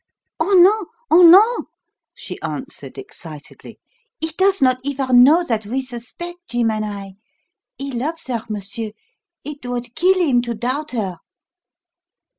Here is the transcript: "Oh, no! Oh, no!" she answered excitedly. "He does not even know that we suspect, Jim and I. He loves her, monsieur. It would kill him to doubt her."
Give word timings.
"Oh, 0.39 0.53
no! 0.53 0.87
Oh, 1.15 1.21
no!" 1.21 1.67
she 2.15 2.41
answered 2.41 2.97
excitedly. 2.97 3.79
"He 4.19 4.29
does 4.29 4.59
not 4.59 4.79
even 4.83 5.23
know 5.23 5.43
that 5.43 5.67
we 5.67 5.83
suspect, 5.83 6.39
Jim 6.49 6.71
and 6.71 6.83
I. 6.83 7.13
He 7.77 7.91
loves 7.91 8.25
her, 8.25 8.43
monsieur. 8.49 8.93
It 9.43 9.63
would 9.63 9.93
kill 9.93 10.17
him 10.19 10.41
to 10.41 10.55
doubt 10.55 10.93
her." 10.93 11.19